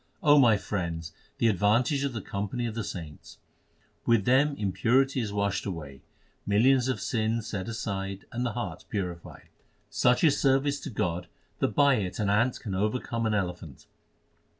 O 0.23 0.39
my 0.39 0.57
friends, 0.57 1.11
hear 1.37 1.51
the 1.51 1.53
advantage 1.53 2.03
of 2.03 2.11
the 2.13 2.23
company 2.23 2.65
of 2.65 2.73
the 2.73 2.83
saints 2.83 3.37
With 4.03 4.25
them 4.25 4.55
impurity 4.57 5.19
is 5.21 5.31
washed 5.31 5.63
away, 5.67 6.01
millions 6.43 6.87
of 6.87 6.99
sins 6.99 7.45
set 7.45 7.67
aside, 7.67 8.25
and 8.31 8.43
the 8.43 8.53
heart 8.53 8.85
purified. 8.89 9.49
Such 9.91 10.23
is 10.23 10.41
service 10.41 10.79
to 10.79 10.89
God 10.89 11.27
that 11.59 11.75
by 11.75 11.97
it 11.97 12.17
an 12.17 12.31
ant 12.31 12.59
can 12.59 12.73
overcome 12.73 13.27
an 13.27 13.35
elephant. 13.35 13.85